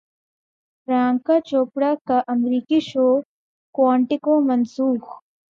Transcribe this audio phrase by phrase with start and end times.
[0.83, 3.07] پریانکا چوپڑا کا امریکی show
[3.75, 5.03] Quantico منسوخ